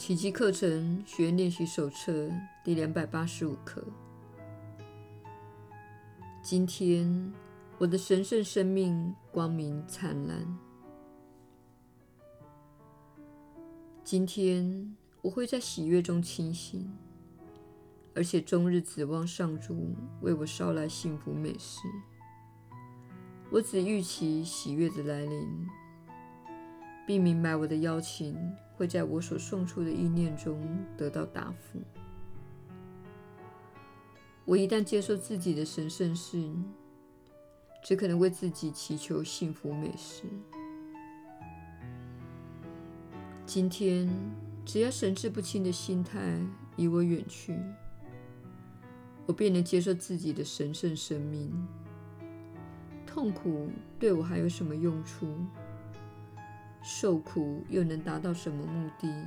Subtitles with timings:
[0.00, 2.30] 奇迹课程学练习手册
[2.64, 3.84] 第两百八十五课。
[6.40, 7.30] 今天，
[7.76, 10.58] 我的神圣生命光明灿烂。
[14.02, 16.90] 今天，我会在喜悦中清醒，
[18.14, 21.82] 而且终日指望上主为我捎来幸福美事。
[23.50, 25.68] 我只预期喜悦的来临，
[27.10, 28.36] 并明白我的邀请
[28.76, 30.64] 会在我所送出的意念中
[30.96, 31.80] 得到答复。
[34.44, 36.64] 我一旦接受自己的神圣性，
[37.82, 40.22] 只可能为自己祈求幸福美事。
[43.44, 44.08] 今天，
[44.64, 46.40] 只要神志不清的心态
[46.76, 47.58] 离我远去，
[49.26, 51.52] 我便能接受自己的神圣生命。
[53.04, 55.26] 痛苦对我还有什么用处？
[56.82, 59.26] 受苦又能达到什么目的？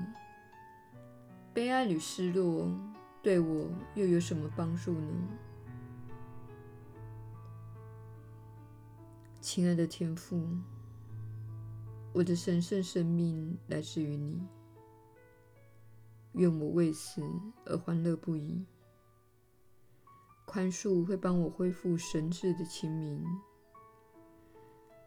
[1.53, 2.67] 悲哀与失落
[3.21, 5.07] 对我又有什么帮助呢？
[9.39, 10.41] 亲爱的天父，
[12.11, 14.41] 我的神圣生命来自于你，
[16.31, 17.21] 愿我为此
[17.65, 18.65] 而欢乐不已。
[20.45, 23.23] 宽恕会帮我恢复神智的清明。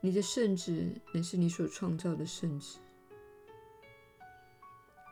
[0.01, 2.79] 你的圣子乃是你所创造的圣子。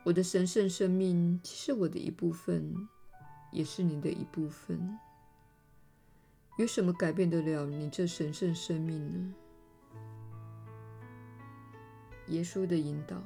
[0.05, 2.89] 我的神圣生命既是我的一部分，
[3.51, 4.99] 也是你的一部分。
[6.59, 9.35] 有什么改变得了你这神圣生命呢？
[12.29, 13.23] 耶稣的引导，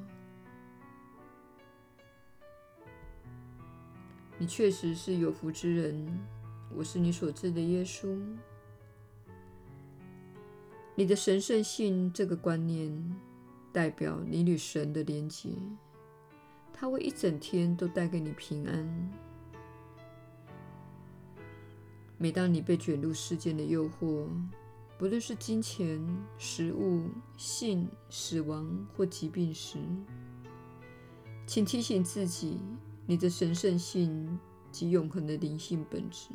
[4.39, 6.19] 你确实是有福之人。
[6.75, 8.19] 我是你所知的耶稣。
[10.99, 12.93] 你的神圣性这个观念，
[13.73, 15.51] 代表你与神的连结，
[16.73, 19.13] 它会一整天都带给你平安。
[22.17, 24.27] 每当你被卷入世间的诱惑，
[24.99, 26.05] 不论是金钱、
[26.37, 27.05] 食物、
[27.37, 29.79] 性、死亡或疾病时，
[31.47, 32.59] 请提醒自己，
[33.07, 34.37] 你的神圣性
[34.73, 36.31] 及永恒的灵性本质。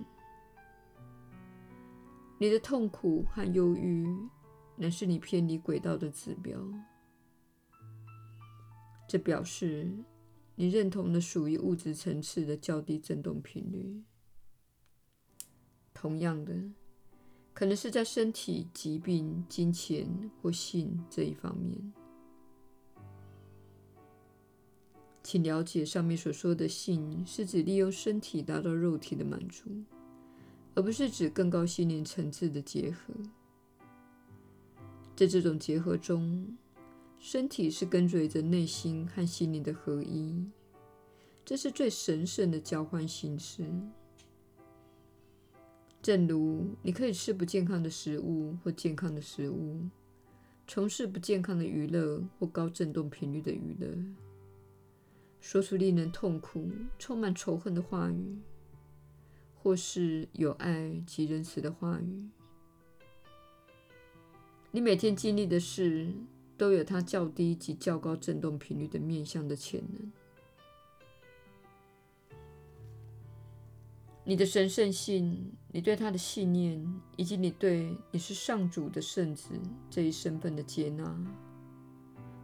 [2.37, 4.07] 你的痛苦和忧郁。
[4.75, 6.59] 乃是你偏离轨道的指标，
[9.07, 9.89] 这表示
[10.55, 14.03] 你认同了属于物质层次的较低振动频率。
[15.93, 16.53] 同样的，
[17.53, 21.93] 可能是在身体、疾病、金钱或性这一方面。
[25.21, 29.69] 请了解上面所说的性，是指利用身体达到肉体的满足，
[30.75, 33.13] 而不是指更高心灵层次的结合。
[35.15, 36.57] 在这种结合中，
[37.19, 40.43] 身体是跟随着内心和心灵的合一，
[41.45, 43.63] 这是最神圣的交换形式。
[46.01, 49.87] 正如你可以吃不健康的食物或健康的食物，
[50.67, 53.87] 从事不健康的娱乐或高振动频率的娱乐，
[55.39, 58.37] 说出令人痛苦、充满仇恨的话语，
[59.53, 62.27] 或是有爱及仁慈的话语。
[64.75, 66.11] 你每天经历的事，
[66.57, 70.11] 都有它较低及较高振动频率的面向的潜能。
[74.23, 76.83] 你的神圣性，你对它的信念，
[77.17, 79.51] 以及你对你是上主的圣子
[79.91, 81.15] 这一身份的接纳，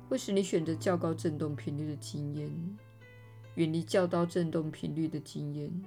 [0.07, 2.77] 会使你选择较高振动频率的经验，
[3.55, 5.83] 远离较高振动频率的经验。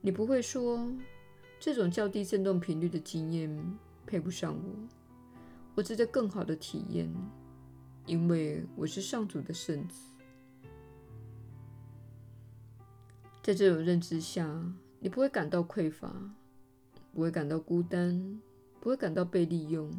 [0.00, 0.92] 你不会说
[1.60, 3.78] 这种较低振动频率的经验。
[4.12, 4.74] 配不上我，
[5.74, 7.10] 我值得更好的体验，
[8.04, 10.02] 因为我是上主的圣子。
[13.42, 14.46] 在这种认知下，
[15.00, 16.12] 你不会感到匮乏，
[17.14, 18.38] 不会感到孤单，
[18.80, 19.90] 不会感到被利用，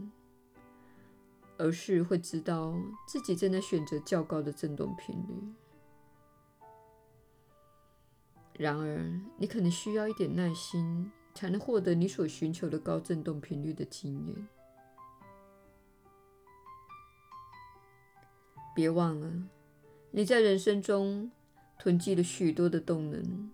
[1.58, 2.76] 而是会知道
[3.08, 5.56] 自己正在选择较高的振动频率。
[8.60, 11.12] 然而，你可能需要一点耐心。
[11.34, 14.48] 才能获得你所寻求的高振动频率的经验。
[18.76, 19.32] 别忘了，
[20.12, 21.32] 你在人生中
[21.78, 23.52] 囤积了许多的动能，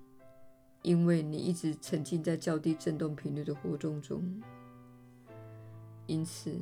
[0.81, 4.41] 因为你一直沉浸在较低振动频率的活动中。
[6.07, 6.57] 因此，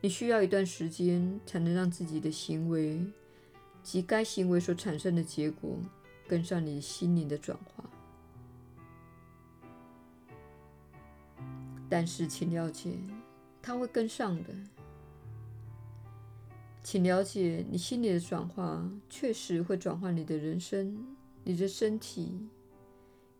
[0.00, 3.04] 你需要一段时间才能让自己的行为
[3.82, 5.78] 及该行为所产生的结果
[6.26, 7.88] 跟上你心灵的转化。
[11.88, 12.98] 但是，请了解，
[13.62, 14.50] 它会跟上的。
[16.82, 21.04] 请了解，你心里的转化确实会转换你的人生、
[21.44, 22.48] 你的身体，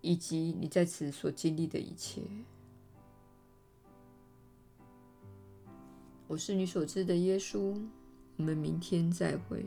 [0.00, 2.22] 以及你在此所经历的一切。
[6.26, 7.80] 我是你所知的耶稣，
[8.36, 9.64] 我们明天再会。